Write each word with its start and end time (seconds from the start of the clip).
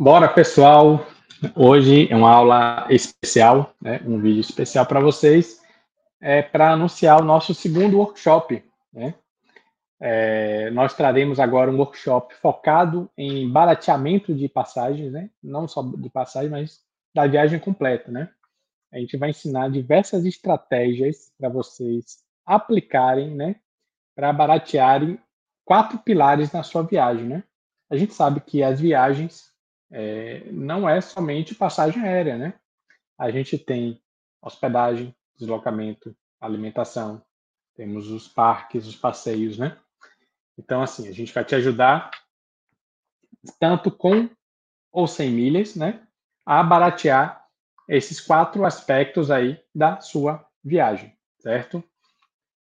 Bora, 0.00 0.28
pessoal! 0.32 1.04
Hoje 1.56 2.08
é 2.08 2.14
uma 2.14 2.30
aula 2.30 2.86
especial, 2.88 3.74
né? 3.82 4.00
um 4.06 4.20
vídeo 4.20 4.40
especial 4.40 4.86
para 4.86 5.00
vocês, 5.00 5.60
é, 6.20 6.40
para 6.40 6.70
anunciar 6.70 7.20
o 7.20 7.24
nosso 7.24 7.52
segundo 7.52 7.98
workshop. 7.98 8.62
Né? 8.92 9.12
É, 9.98 10.70
nós 10.70 10.94
traremos 10.94 11.40
agora 11.40 11.68
um 11.68 11.76
workshop 11.78 12.32
focado 12.36 13.10
em 13.18 13.50
barateamento 13.50 14.32
de 14.32 14.48
passagens, 14.48 15.10
né? 15.10 15.30
não 15.42 15.66
só 15.66 15.82
de 15.82 16.08
passagem, 16.08 16.48
mas 16.48 16.78
da 17.12 17.26
viagem 17.26 17.58
completa. 17.58 18.08
Né? 18.08 18.30
A 18.92 19.00
gente 19.00 19.16
vai 19.16 19.30
ensinar 19.30 19.68
diversas 19.68 20.24
estratégias 20.24 21.32
para 21.36 21.48
vocês 21.48 22.18
aplicarem, 22.46 23.34
né? 23.34 23.56
para 24.14 24.32
baratearem 24.32 25.18
quatro 25.64 25.98
pilares 25.98 26.52
na 26.52 26.62
sua 26.62 26.84
viagem. 26.84 27.24
Né? 27.24 27.42
A 27.90 27.96
gente 27.96 28.14
sabe 28.14 28.40
que 28.40 28.62
as 28.62 28.80
viagens 28.80 29.57
é, 29.90 30.44
não 30.50 30.88
é 30.88 31.00
somente 31.00 31.54
passagem 31.54 32.02
aérea, 32.02 32.36
né? 32.36 32.54
A 33.18 33.30
gente 33.30 33.58
tem 33.58 34.00
hospedagem, 34.40 35.14
deslocamento, 35.36 36.14
alimentação, 36.40 37.22
temos 37.74 38.10
os 38.10 38.28
parques, 38.28 38.86
os 38.86 38.96
passeios, 38.96 39.58
né? 39.58 39.78
Então, 40.58 40.82
assim, 40.82 41.08
a 41.08 41.12
gente 41.12 41.32
vai 41.32 41.44
te 41.44 41.54
ajudar 41.54 42.10
tanto 43.58 43.90
com 43.90 44.28
ou 44.90 45.06
sem 45.06 45.30
milhas, 45.30 45.74
né? 45.74 46.02
A 46.44 46.62
baratear 46.62 47.46
esses 47.88 48.20
quatro 48.20 48.64
aspectos 48.64 49.30
aí 49.30 49.62
da 49.74 50.00
sua 50.00 50.46
viagem, 50.62 51.16
certo? 51.38 51.82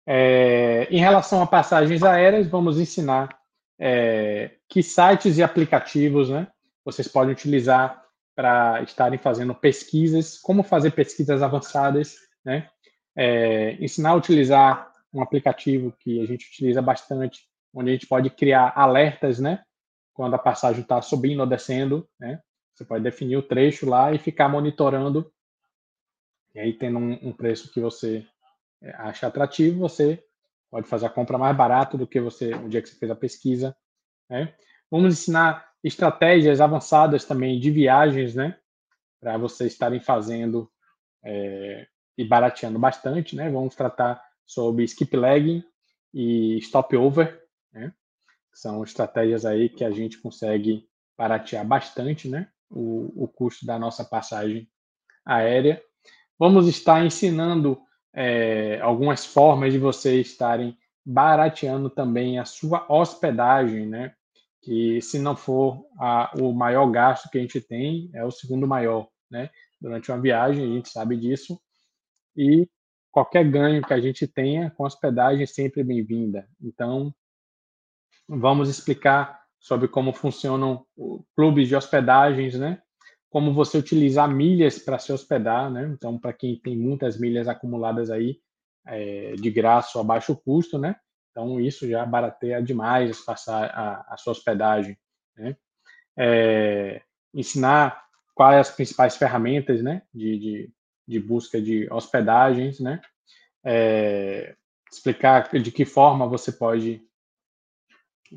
É, 0.06 0.88
em 0.92 1.00
relação 1.00 1.42
a 1.42 1.48
passagens 1.48 2.04
aéreas, 2.04 2.48
vamos 2.48 2.80
ensinar 2.80 3.40
é, 3.80 4.58
que 4.68 4.84
sites 4.84 5.38
e 5.38 5.44
aplicativos, 5.44 6.30
né? 6.30 6.48
Vocês 6.86 7.08
podem 7.08 7.34
utilizar 7.34 8.06
para 8.36 8.84
estarem 8.84 9.18
fazendo 9.18 9.56
pesquisas, 9.56 10.38
como 10.38 10.62
fazer 10.62 10.92
pesquisas 10.92 11.42
avançadas, 11.42 12.16
né? 12.44 12.70
É, 13.18 13.74
ensinar 13.84 14.10
a 14.10 14.16
utilizar 14.16 14.92
um 15.12 15.22
aplicativo 15.22 15.94
que 16.00 16.22
a 16.22 16.26
gente 16.26 16.48
utiliza 16.48 16.82
bastante, 16.82 17.42
onde 17.74 17.90
a 17.90 17.94
gente 17.94 18.08
pode 18.08 18.30
criar 18.30 18.74
alertas, 18.76 19.40
né? 19.40 19.64
Quando 20.14 20.36
a 20.36 20.40
passagem 20.40 20.82
está 20.82 21.02
subindo 21.02 21.40
ou 21.40 21.48
descendo, 21.48 22.08
né? 22.20 22.40
Você 22.74 22.84
pode 22.84 23.04
definir 23.04 23.38
o 23.38 23.44
trecho 23.44 23.90
lá 23.90 24.14
e 24.14 24.20
ficar 24.20 24.50
monitorando. 24.50 25.32
E 26.54 26.60
aí, 26.60 26.74
tendo 26.74 27.00
um, 27.00 27.30
um 27.30 27.34
preço 27.34 27.72
que 27.72 27.80
você 27.80 28.26
é, 28.82 28.92
acha 28.98 29.28
atrativo, 29.28 29.80
você 29.80 30.22
pode 30.70 30.88
fazer 30.88 31.06
a 31.06 31.10
compra 31.10 31.38
mais 31.38 31.56
barato 31.56 31.98
do 31.98 32.06
que 32.06 32.20
você 32.20 32.54
o 32.54 32.68
dia 32.68 32.82
que 32.82 32.90
você 32.90 32.98
fez 32.98 33.10
a 33.10 33.16
pesquisa. 33.16 33.76
Né? 34.30 34.54
Vamos 34.92 35.14
ensinar 35.14 35.66
estratégias 35.86 36.60
avançadas 36.60 37.26
também 37.26 37.60
de 37.60 37.70
viagens, 37.70 38.34
né? 38.34 38.58
Para 39.22 39.38
vocês 39.38 39.72
estarem 39.72 40.00
fazendo 40.00 40.68
é, 41.24 41.86
e 42.18 42.26
barateando 42.26 42.80
bastante, 42.80 43.36
né? 43.36 43.52
Vamos 43.52 43.76
tratar 43.76 44.20
sobre 44.44 44.84
skip 44.86 45.16
leg 45.16 45.64
e 46.12 46.58
stop 46.58 46.98
over, 46.98 47.40
né? 47.72 47.94
São 48.52 48.84
estratégias 48.84 49.46
aí 49.46 49.70
que 49.70 49.84
a 49.84 49.92
gente 49.92 50.18
consegue 50.18 50.90
baratear 51.16 51.64
bastante, 51.64 52.28
né? 52.28 52.50
O, 52.68 53.24
o 53.24 53.28
custo 53.28 53.64
da 53.64 53.78
nossa 53.78 54.04
passagem 54.04 54.68
aérea. 55.24 55.80
Vamos 56.40 56.68
estar 56.68 57.06
ensinando 57.06 57.80
é, 58.12 58.80
algumas 58.82 59.24
formas 59.24 59.72
de 59.72 59.78
vocês 59.78 60.28
estarem 60.28 60.76
barateando 61.06 61.92
também 61.92 62.40
a 62.40 62.46
sua 62.46 62.92
hospedagem, 62.92 63.86
né? 63.86 64.16
Que 64.66 65.00
se 65.00 65.20
não 65.20 65.36
for 65.36 65.86
a, 66.00 66.34
o 66.42 66.52
maior 66.52 66.90
gasto 66.90 67.30
que 67.30 67.38
a 67.38 67.42
gente 67.42 67.62
tem, 67.62 68.10
é 68.16 68.26
o 68.26 68.32
segundo 68.32 68.68
maior, 68.68 69.08
né? 69.30 69.52
Durante 69.80 70.12
uma 70.12 70.20
viagem, 70.20 70.64
a 70.64 70.76
gente 70.76 70.90
sabe 70.90 71.16
disso. 71.16 71.62
E 72.36 72.68
qualquer 73.12 73.48
ganho 73.48 73.84
que 73.84 73.94
a 73.94 74.02
gente 74.02 74.26
tenha 74.28 74.72
com 74.72 74.84
hospedagem 74.84 75.44
é 75.44 75.46
sempre 75.46 75.84
bem-vinda. 75.84 76.50
Então, 76.60 77.14
vamos 78.28 78.68
explicar 78.68 79.40
sobre 79.60 79.88
como 79.88 80.12
funcionam 80.12 80.84
clubes 81.36 81.68
de 81.68 81.76
hospedagens, 81.76 82.58
né? 82.58 82.82
Como 83.30 83.54
você 83.54 83.78
utilizar 83.78 84.28
milhas 84.28 84.80
para 84.80 84.98
se 84.98 85.14
hospedar, 85.14 85.70
né? 85.70 85.88
Então, 85.94 86.18
para 86.18 86.34
quem 86.34 86.60
tem 86.60 86.76
muitas 86.76 87.20
milhas 87.20 87.48
acumuladas 87.48 88.10
aí, 88.10 88.40
é, 88.88 89.34
de 89.34 89.52
graça 89.52 90.00
ou 90.00 90.04
a 90.04 90.08
baixo 90.08 90.36
custo, 90.36 90.80
né? 90.80 90.96
Então, 91.36 91.60
isso 91.60 91.86
já 91.86 92.06
barateia 92.06 92.64
demais 92.64 93.20
passar 93.20 93.66
a, 93.66 94.14
a 94.14 94.16
sua 94.16 94.32
hospedagem. 94.32 94.98
Né? 95.36 95.58
É, 96.18 97.02
ensinar 97.34 98.06
quais 98.34 98.70
as 98.70 98.74
principais 98.74 99.18
ferramentas 99.18 99.84
né, 99.84 100.02
de, 100.14 100.40
de, 100.40 100.74
de 101.06 101.20
busca 101.20 101.62
de 101.62 101.92
hospedagens, 101.92 102.80
né? 102.80 103.02
É, 103.66 104.56
explicar 104.90 105.50
de 105.50 105.72
que 105.74 105.84
forma 105.84 106.26
você 106.26 106.54
pode 106.54 107.06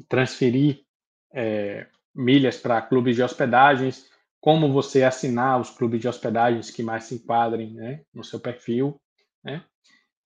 transferir 0.09 0.85
é, 1.33 1.87
milhas 2.13 2.57
para 2.57 2.83
clubes 2.83 3.15
de 3.15 3.23
hospedagens, 3.23 4.11
como 4.41 4.73
você 4.73 5.05
assinar 5.05 5.61
os 5.61 5.71
clubes 5.71 6.01
de 6.01 6.09
hospedagens 6.09 6.71
que 6.71 6.83
mais 6.83 7.05
se 7.05 7.15
enquadrem 7.15 7.75
né, 7.75 8.03
no 8.13 8.25
seu 8.25 8.41
perfil, 8.41 9.01
né? 9.45 9.65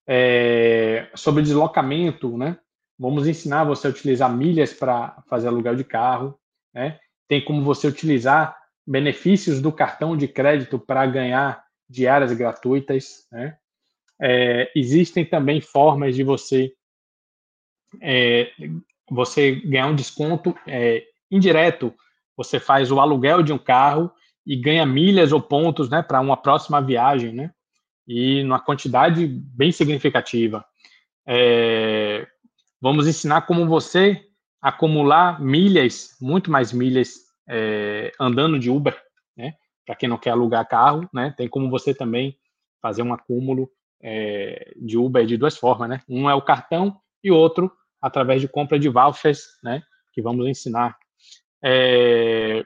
É, 0.06 1.08
sobre 1.14 1.42
deslocamento, 1.42 2.36
né? 2.36 2.58
Vamos 2.98 3.26
ensinar 3.26 3.64
você 3.64 3.86
a 3.86 3.90
utilizar 3.90 4.34
milhas 4.34 4.72
para 4.72 5.22
fazer 5.28 5.48
aluguel 5.48 5.76
de 5.76 5.84
carro, 5.84 6.38
né? 6.74 6.98
Tem 7.28 7.44
como 7.44 7.62
você 7.62 7.86
utilizar 7.86 8.56
benefícios 8.86 9.60
do 9.60 9.72
cartão 9.72 10.16
de 10.16 10.26
crédito 10.28 10.78
para 10.78 11.06
ganhar 11.06 11.64
diárias 11.88 12.32
gratuitas, 12.32 13.26
né? 13.30 13.56
É, 14.20 14.70
existem 14.76 15.24
também 15.24 15.60
formas 15.60 16.14
de 16.14 16.22
você 16.22 16.72
é, 18.00 18.52
você 19.10 19.56
ganhar 19.56 19.88
um 19.88 19.96
desconto 19.96 20.56
é, 20.66 21.04
indireto. 21.30 21.94
Você 22.36 22.58
faz 22.58 22.90
o 22.90 23.00
aluguel 23.00 23.42
de 23.42 23.52
um 23.52 23.58
carro 23.58 24.10
e 24.46 24.56
ganha 24.56 24.86
milhas 24.86 25.32
ou 25.32 25.40
pontos, 25.40 25.90
né, 25.90 26.02
para 26.02 26.20
uma 26.20 26.36
próxima 26.36 26.80
viagem, 26.80 27.32
né? 27.32 27.52
E 28.06 28.42
numa 28.42 28.60
quantidade 28.60 29.26
bem 29.26 29.72
significativa. 29.72 30.64
É, 31.26 32.26
vamos 32.80 33.06
ensinar 33.06 33.42
como 33.42 33.66
você 33.66 34.20
acumular 34.60 35.40
milhas, 35.40 36.16
muito 36.20 36.50
mais 36.50 36.72
milhas, 36.72 37.14
é, 37.48 38.12
andando 38.20 38.58
de 38.58 38.70
Uber, 38.70 38.96
né? 39.36 39.54
Para 39.84 39.96
quem 39.96 40.08
não 40.08 40.18
quer 40.18 40.30
alugar 40.30 40.68
carro, 40.68 41.08
né? 41.12 41.34
Tem 41.36 41.48
como 41.48 41.70
você 41.70 41.92
também 41.92 42.36
fazer 42.80 43.02
um 43.02 43.12
acúmulo 43.12 43.70
é, 44.00 44.72
de 44.76 44.96
Uber 44.96 45.24
de 45.26 45.36
duas 45.36 45.56
formas, 45.56 45.88
né? 45.88 46.02
Um 46.08 46.28
é 46.28 46.34
o 46.34 46.42
cartão 46.42 46.96
e 47.22 47.30
outro 47.30 47.70
através 48.00 48.40
de 48.40 48.48
compra 48.48 48.78
de 48.78 48.88
vouchers, 48.88 49.44
né? 49.62 49.82
Que 50.12 50.22
vamos 50.22 50.46
ensinar. 50.46 50.96
É, 51.62 52.64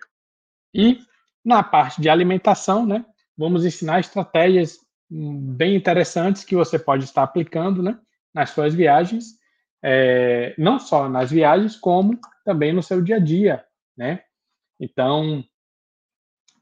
e 0.75 0.99
na 1.45 1.63
parte 1.63 2.01
de 2.01 2.09
alimentação, 2.09 2.87
né? 2.87 3.05
Vamos 3.37 3.65
ensinar 3.65 4.01
estratégias 4.01 4.79
bem 5.11 5.77
interessantes 5.77 6.45
que 6.45 6.57
você 6.57 6.79
pode 6.79 7.05
estar 7.05 7.23
aplicando 7.23 7.83
né, 7.83 7.99
nas 8.35 8.51
suas 8.51 8.75
viagens, 8.75 9.39
é, 9.83 10.55
não 10.59 10.79
só 10.79 11.09
nas 11.09 11.31
viagens, 11.31 11.77
como 11.77 12.19
também 12.45 12.73
no 12.73 12.83
seu 12.83 13.01
dia 13.03 13.17
a 13.17 13.21
dia. 13.21 13.65
Né? 13.97 14.23
Então, 14.81 15.45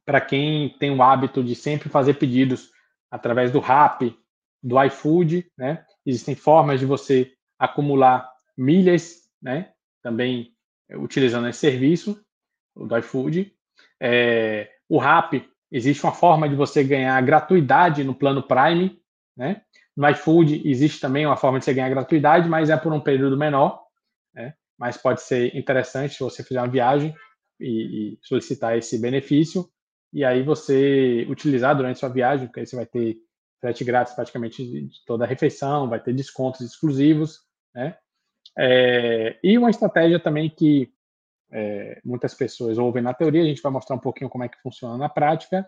para 0.05 0.21
quem 0.21 0.77
tem 0.79 0.91
o 0.91 1.03
hábito 1.03 1.43
de 1.43 1.55
sempre 1.55 1.89
fazer 1.89 2.15
pedidos 2.15 2.71
através 3.11 3.51
do 3.51 3.61
Rap, 3.61 4.17
do 4.63 4.83
iFood, 4.85 5.51
né, 5.57 5.85
existem 6.05 6.35
formas 6.35 6.81
de 6.81 6.87
você 6.87 7.33
acumular 7.59 8.31
milhas, 8.57 9.23
né, 9.41 9.73
também 10.03 10.55
utilizando 10.91 11.49
esse 11.49 11.61
serviço 11.61 12.23
do 12.77 12.97
iFood. 12.99 13.55
É, 14.01 14.71
o 14.89 14.99
Rap 14.99 15.49
existe 15.75 16.05
uma 16.05 16.13
forma 16.13 16.49
de 16.49 16.55
você 16.55 16.85
ganhar 16.85 17.21
gratuidade 17.23 18.05
no 18.05 18.15
plano 18.15 18.45
Prime, 18.45 18.97
né? 19.37 19.63
No 19.97 20.09
iFood 20.11 20.63
existe 20.65 21.01
também 21.01 21.27
uma 21.27 21.37
forma 21.37 21.59
de 21.59 21.65
você 21.65 21.75
ganhar 21.75 21.89
gratuidade, 21.89 22.49
mas 22.49 22.71
é 22.71 22.77
por 22.77 22.93
um 22.93 23.01
período 23.01 23.37
menor, 23.37 23.83
né? 24.33 24.55
Mas 24.79 24.97
pode 24.97 25.21
ser 25.23 25.55
interessante 25.57 26.15
se 26.15 26.23
você 26.23 26.45
fizer 26.45 26.61
uma 26.61 26.69
viagem 26.69 27.13
e, 27.59 28.13
e 28.15 28.19
solicitar 28.23 28.79
esse 28.79 28.97
benefício 29.01 29.69
e 30.13 30.25
aí 30.25 30.45
você 30.45 31.27
utilizar 31.29 31.77
durante 31.77 31.99
sua 31.99 32.09
viagem, 32.09 32.47
porque 32.47 32.61
aí 32.61 32.67
você 32.67 32.77
vai 32.77 32.87
ter 32.87 33.17
frete 33.61 33.83
grátis 33.83 34.15
praticamente 34.15 34.65
de 34.65 35.05
toda 35.05 35.25
a 35.25 35.29
refeição, 35.29 35.89
vai 35.89 35.99
ter 35.99 36.15
descontos 36.15 36.61
exclusivos, 36.61 37.41
né? 37.75 37.97
É, 38.57 39.37
e 39.43 39.59
uma 39.59 39.71
estratégia 39.71 40.21
também 40.21 40.49
que 40.49 40.94
é, 41.55 42.01
muitas 42.05 42.35
pessoas 42.35 42.77
ouvem 42.79 43.01
na 43.01 43.15
teoria, 43.15 43.41
a 43.41 43.47
gente 43.47 43.63
vai 43.63 43.71
mostrar 43.71 43.95
um 43.95 44.01
pouquinho 44.01 44.29
como 44.29 44.43
é 44.43 44.49
que 44.49 44.61
funciona 44.61 44.99
na 44.99 45.09
prática, 45.09 45.65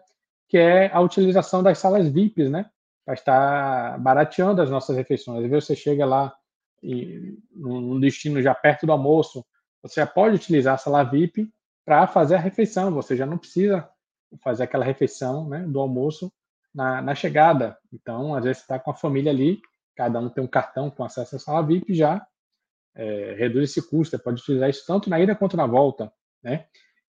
que 0.49 0.59
é 0.59 0.93
a 0.93 1.01
utilização 1.01 1.63
das 1.63 1.79
salas 1.79 2.09
VIPs, 2.09 2.51
né? 2.51 2.69
Para 3.05 3.15
estar 3.15 3.99
barateando 4.01 4.61
as 4.61 4.69
nossas 4.69 4.97
refeições. 4.97 5.45
Às 5.45 5.51
vezes 5.51 5.65
você 5.65 5.77
chega 5.77 6.05
lá 6.05 6.35
e, 6.83 7.39
num 7.55 8.01
destino 8.01 8.43
já 8.43 8.53
perto 8.53 8.85
do 8.85 8.91
almoço, 8.91 9.47
você 9.81 10.01
já 10.01 10.07
pode 10.07 10.35
utilizar 10.35 10.75
a 10.75 10.79
sala 10.79 11.05
VIP 11.05 11.49
para 11.85 12.09
fazer 12.09 12.35
a 12.35 12.41
refeição. 12.41 12.93
Você 12.93 13.17
já 13.17 13.25
não 13.25 13.39
precisa 13.39 13.89
fazer 14.43 14.65
aquela 14.65 14.85
refeição 14.85 15.49
né, 15.49 15.61
do 15.69 15.79
almoço 15.79 16.33
na, 16.75 17.01
na 17.01 17.15
chegada. 17.15 17.79
Então, 17.93 18.35
às 18.35 18.43
vezes, 18.43 18.59
você 18.59 18.65
está 18.65 18.79
com 18.81 18.91
a 18.91 18.95
família 18.95 19.31
ali, 19.31 19.61
cada 19.95 20.19
um 20.19 20.29
tem 20.29 20.43
um 20.43 20.49
cartão 20.49 20.91
com 20.91 21.05
acesso 21.05 21.37
à 21.37 21.39
sala 21.39 21.65
VIP, 21.65 21.95
já 21.95 22.27
é, 22.97 23.35
reduz 23.39 23.71
esse 23.71 23.89
custo. 23.89 24.19
Pode 24.19 24.41
utilizar 24.41 24.69
isso 24.71 24.85
tanto 24.87 25.09
na 25.09 25.21
ida 25.21 25.37
quanto 25.37 25.57
na 25.57 25.67
volta. 25.67 26.13
Né? 26.43 26.67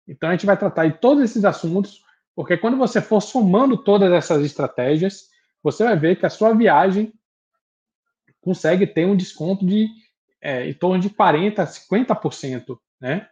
Então, 0.09 0.29
a 0.29 0.33
gente 0.33 0.47
vai 0.47 0.57
tratar 0.57 0.87
de 0.89 0.99
todos 0.99 1.23
esses 1.23 1.45
assuntos, 1.45 2.03
porque 2.35 2.57
quando 2.57 2.77
você 2.77 3.01
for 3.01 3.21
somando 3.21 3.77
todas 3.77 4.11
essas 4.13 4.45
estratégias, 4.45 5.29
você 5.63 5.85
vai 5.85 5.97
ver 5.97 6.17
que 6.17 6.27
a 6.27 6.31
sua 6.31 6.53
viagem 6.55 7.13
consegue 8.41 8.87
ter 8.87 9.07
um 9.07 9.17
desconto 9.17 9.65
de 9.65 9.89
é, 10.41 10.69
em 10.69 10.75
torno 10.75 11.01
de 11.01 11.09
40%, 11.09 11.55
50%. 11.89 12.79
Né? 13.01 13.29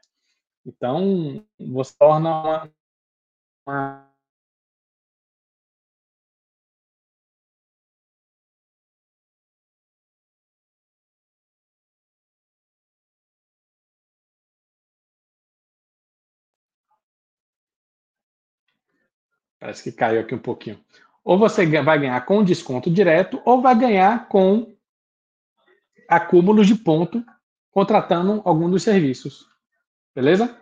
Então, 0.64 1.44
você 1.58 1.94
torna 1.98 2.31
uma, 2.31 2.70
uma 3.66 4.11
Parece 19.62 19.84
que 19.84 19.92
caiu 19.92 20.20
aqui 20.20 20.34
um 20.34 20.40
pouquinho. 20.40 20.76
Ou 21.22 21.38
você 21.38 21.64
vai 21.64 21.96
ganhar 21.96 22.20
com 22.26 22.42
desconto 22.42 22.90
direto, 22.90 23.40
ou 23.44 23.62
vai 23.62 23.78
ganhar 23.78 24.26
com 24.26 24.74
acúmulos 26.08 26.66
de 26.66 26.74
ponto 26.74 27.24
contratando 27.70 28.42
algum 28.44 28.68
dos 28.68 28.82
serviços. 28.82 29.46
Beleza? 30.12 30.58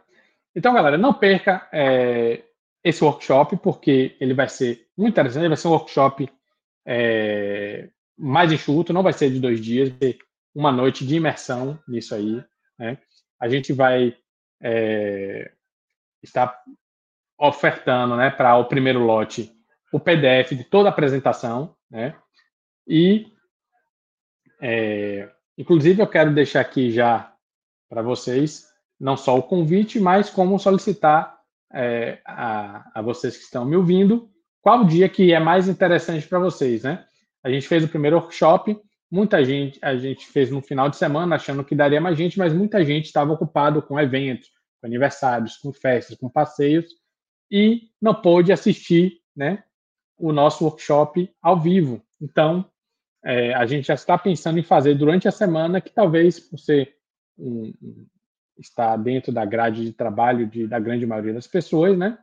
Então, 0.54 0.74
galera, 0.74 0.98
não 0.98 1.14
perca 1.14 1.66
é, 1.72 2.42
esse 2.84 3.02
workshop, 3.02 3.56
porque 3.56 4.18
ele 4.20 4.34
vai 4.34 4.50
ser 4.50 4.86
muito 4.94 5.14
interessante. 5.14 5.44
Ele 5.44 5.48
vai 5.48 5.56
ser 5.56 5.68
um 5.68 5.72
workshop 5.72 6.30
é, 6.84 7.88
mais 8.18 8.52
enxuto, 8.52 8.92
não 8.92 9.02
vai 9.02 9.14
ser 9.14 9.30
de 9.30 9.40
dois 9.40 9.62
dias, 9.62 9.88
vai 9.88 10.10
ser 10.10 10.18
uma 10.54 10.70
noite 10.70 11.06
de 11.06 11.16
imersão 11.16 11.82
nisso 11.88 12.14
aí. 12.14 12.44
Né? 12.78 12.98
A 13.40 13.48
gente 13.48 13.72
vai 13.72 14.14
é, 14.60 15.50
estar 16.22 16.62
ofertando 17.40 18.16
né, 18.16 18.30
para 18.30 18.56
o 18.58 18.66
primeiro 18.66 19.00
lote 19.00 19.50
o 19.90 19.98
PDF 19.98 20.50
de 20.50 20.62
toda 20.62 20.88
a 20.88 20.92
apresentação, 20.92 21.74
né? 21.90 22.14
E, 22.86 23.26
é, 24.60 25.28
inclusive, 25.56 26.00
eu 26.00 26.06
quero 26.06 26.32
deixar 26.32 26.60
aqui 26.60 26.90
já 26.92 27.32
para 27.88 28.02
vocês 28.02 28.68
não 29.00 29.16
só 29.16 29.36
o 29.36 29.42
convite, 29.42 29.98
mas 29.98 30.28
como 30.28 30.58
solicitar 30.58 31.36
é, 31.72 32.20
a, 32.24 32.98
a, 33.00 33.02
vocês 33.02 33.36
que 33.36 33.44
estão 33.44 33.64
me 33.64 33.74
ouvindo 33.74 34.28
qual 34.60 34.84
dia 34.84 35.08
que 35.08 35.32
é 35.32 35.40
mais 35.40 35.66
interessante 35.66 36.28
para 36.28 36.38
vocês, 36.38 36.82
né? 36.82 37.04
A 37.42 37.50
gente 37.50 37.66
fez 37.66 37.82
o 37.82 37.88
primeiro 37.88 38.16
workshop, 38.16 38.78
muita 39.10 39.42
gente, 39.42 39.78
a 39.82 39.96
gente 39.96 40.26
fez 40.26 40.50
no 40.50 40.60
final 40.60 40.90
de 40.90 40.96
semana 40.96 41.36
achando 41.36 41.64
que 41.64 41.74
daria 41.74 42.00
mais 42.00 42.18
gente, 42.18 42.38
mas 42.38 42.52
muita 42.52 42.84
gente 42.84 43.06
estava 43.06 43.32
ocupado 43.32 43.80
com 43.80 43.98
eventos, 43.98 44.50
com 44.80 44.86
aniversários, 44.86 45.56
com 45.56 45.72
festas, 45.72 46.18
com 46.18 46.28
passeios 46.28 46.99
e 47.50 47.90
não 48.00 48.14
pôde 48.14 48.52
assistir, 48.52 49.20
né, 49.34 49.64
o 50.16 50.32
nosso 50.32 50.64
workshop 50.64 51.30
ao 51.42 51.58
vivo. 51.58 52.02
Então, 52.20 52.64
é, 53.24 53.54
a 53.54 53.66
gente 53.66 53.86
já 53.86 53.94
está 53.94 54.16
pensando 54.16 54.58
em 54.58 54.62
fazer 54.62 54.94
durante 54.94 55.26
a 55.26 55.32
semana, 55.32 55.80
que 55.80 55.90
talvez 55.90 56.48
ser 56.56 56.94
um, 57.38 57.72
está 58.58 58.96
dentro 58.96 59.32
da 59.32 59.44
grade 59.44 59.84
de 59.84 59.92
trabalho 59.92 60.46
de, 60.46 60.66
da 60.66 60.78
grande 60.78 61.06
maioria 61.06 61.34
das 61.34 61.46
pessoas, 61.46 61.96
né? 61.96 62.18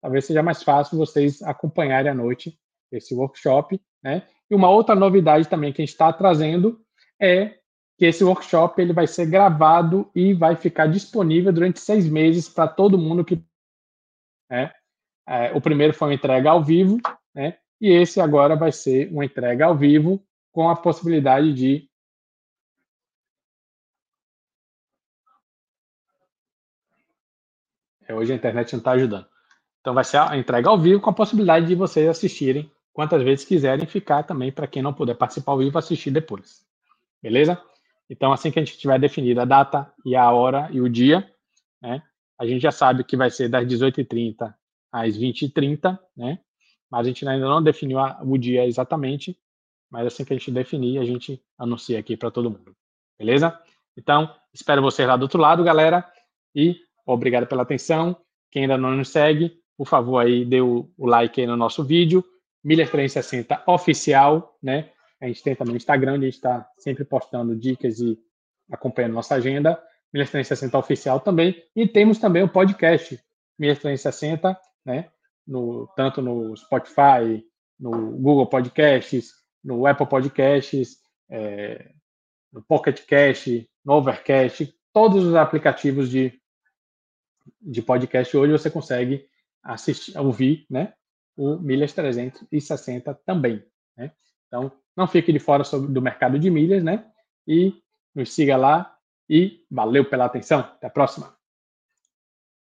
Talvez 0.00 0.24
seja 0.24 0.42
mais 0.42 0.62
fácil 0.62 0.98
vocês 0.98 1.42
acompanharem 1.42 2.10
à 2.10 2.14
noite 2.14 2.58
esse 2.90 3.14
workshop, 3.14 3.80
né? 4.02 4.26
E 4.50 4.54
uma 4.54 4.70
outra 4.70 4.94
novidade 4.94 5.48
também 5.48 5.72
que 5.72 5.80
a 5.80 5.84
gente 5.84 5.92
está 5.92 6.12
trazendo 6.12 6.80
é 7.20 7.58
que 7.98 8.06
esse 8.06 8.24
workshop 8.24 8.80
ele 8.80 8.92
vai 8.92 9.06
ser 9.06 9.26
gravado 9.26 10.10
e 10.14 10.34
vai 10.34 10.56
ficar 10.56 10.86
disponível 10.86 11.52
durante 11.52 11.80
seis 11.80 12.08
meses 12.08 12.48
para 12.48 12.66
todo 12.66 12.98
mundo 12.98 13.24
que 13.24 13.42
né? 14.52 14.70
É, 15.26 15.50
o 15.52 15.60
primeiro 15.62 15.94
foi 15.94 16.08
uma 16.08 16.14
entrega 16.14 16.50
ao 16.50 16.62
vivo, 16.62 16.98
né? 17.34 17.56
E 17.80 17.88
esse 17.88 18.20
agora 18.20 18.54
vai 18.54 18.70
ser 18.70 19.10
uma 19.10 19.24
entrega 19.24 19.64
ao 19.64 19.76
vivo 19.76 20.22
com 20.52 20.68
a 20.68 20.76
possibilidade 20.76 21.54
de 21.54 21.88
É, 28.06 28.12
hoje 28.12 28.32
a 28.32 28.36
internet 28.36 28.72
não 28.72 28.80
está 28.80 28.90
ajudando. 28.90 29.26
Então 29.80 29.94
vai 29.94 30.04
ser 30.04 30.18
a 30.18 30.36
entrega 30.36 30.68
ao 30.68 30.78
vivo 30.78 31.00
com 31.00 31.08
a 31.08 31.14
possibilidade 31.14 31.66
de 31.66 31.74
vocês 31.74 32.06
assistirem 32.08 32.70
quantas 32.92 33.22
vezes 33.22 33.44
quiserem 33.44 33.86
ficar 33.86 34.24
também 34.24 34.52
para 34.52 34.66
quem 34.66 34.82
não 34.82 34.92
puder 34.92 35.14
participar 35.14 35.52
ao 35.52 35.58
vivo 35.58 35.78
assistir 35.78 36.10
depois. 36.10 36.66
Beleza? 37.22 37.62
Então 38.10 38.32
assim 38.32 38.50
que 38.50 38.58
a 38.58 38.64
gente 38.64 38.76
tiver 38.76 38.98
definido 38.98 39.40
a 39.40 39.44
data 39.44 39.90
e 40.04 40.14
a 40.14 40.30
hora 40.30 40.68
e 40.72 40.80
o 40.80 40.88
dia, 40.90 41.32
né? 41.80 42.02
A 42.38 42.46
gente 42.46 42.62
já 42.62 42.72
sabe 42.72 43.04
que 43.04 43.16
vai 43.16 43.30
ser 43.30 43.48
das 43.48 43.66
18h30 43.66 44.54
às 44.90 45.16
20h30, 45.16 45.98
né? 46.16 46.38
Mas 46.90 47.00
a 47.00 47.08
gente 47.08 47.26
ainda 47.26 47.48
não 47.48 47.62
definiu 47.62 47.98
o 48.24 48.36
dia 48.36 48.66
exatamente, 48.66 49.38
mas 49.90 50.06
assim 50.06 50.24
que 50.24 50.32
a 50.32 50.36
gente 50.36 50.50
definir, 50.50 50.98
a 50.98 51.04
gente 51.04 51.42
anuncia 51.58 51.98
aqui 51.98 52.16
para 52.16 52.30
todo 52.30 52.50
mundo. 52.50 52.76
Beleza? 53.18 53.58
Então, 53.96 54.34
espero 54.52 54.82
vocês 54.82 55.06
lá 55.06 55.16
do 55.16 55.22
outro 55.22 55.40
lado, 55.40 55.64
galera, 55.64 56.06
e 56.54 56.76
Obrigado 57.06 57.46
pela 57.46 57.62
atenção. 57.62 58.16
Quem 58.50 58.62
ainda 58.62 58.78
não 58.78 58.92
nos 58.92 59.08
segue, 59.08 59.58
por 59.76 59.86
favor, 59.86 60.18
aí 60.18 60.44
dê 60.44 60.60
o, 60.60 60.90
o 60.96 61.06
like 61.06 61.40
aí 61.40 61.46
no 61.46 61.56
nosso 61.56 61.84
vídeo. 61.84 62.24
Milhas 62.62 62.90
360 62.90 63.62
oficial, 63.66 64.56
né? 64.62 64.90
A 65.20 65.26
gente 65.26 65.42
tem 65.42 65.54
também 65.54 65.74
o 65.74 65.76
Instagram, 65.76 66.14
a 66.14 66.20
gente 66.20 66.34
está 66.34 66.68
sempre 66.78 67.04
postando 67.04 67.56
dicas 67.56 67.98
e 68.00 68.18
acompanhando 68.70 69.14
nossa 69.14 69.34
agenda. 69.34 69.82
Milhas 70.12 70.30
360 70.30 70.78
oficial 70.78 71.20
também. 71.20 71.62
E 71.74 71.86
temos 71.86 72.18
também 72.18 72.42
o 72.42 72.48
podcast 72.48 73.18
Milhas 73.58 73.78
360, 73.78 74.58
né? 74.84 75.10
No, 75.46 75.88
tanto 75.96 76.22
no 76.22 76.56
Spotify, 76.56 77.44
no 77.78 78.12
Google 78.18 78.46
Podcasts, 78.46 79.32
no 79.62 79.86
Apple 79.86 80.06
Podcasts, 80.06 80.98
é, 81.30 81.90
no 82.52 82.62
Pocket 82.62 83.04
Cast, 83.06 83.68
no 83.84 83.94
Overcast, 83.94 84.72
todos 84.92 85.24
os 85.24 85.34
aplicativos 85.34 86.10
de 86.10 86.38
de 87.60 87.82
podcast 87.82 88.36
hoje 88.36 88.52
você 88.52 88.70
consegue 88.70 89.26
assistir, 89.62 90.16
ouvir, 90.18 90.66
né, 90.68 90.92
o 91.36 91.56
Milhas 91.58 91.92
360 91.92 93.14
também, 93.26 93.64
né? 93.96 94.12
Então, 94.46 94.70
não 94.96 95.06
fique 95.06 95.32
de 95.32 95.38
fora 95.38 95.64
sobre, 95.64 95.92
do 95.92 96.02
mercado 96.02 96.38
de 96.38 96.50
milhas, 96.50 96.84
né? 96.84 97.10
E 97.46 97.74
nos 98.14 98.34
siga 98.34 98.56
lá 98.56 98.94
e 99.28 99.64
valeu 99.70 100.08
pela 100.08 100.24
atenção. 100.24 100.60
Até 100.60 100.86
a 100.86 100.90
próxima. 100.90 101.41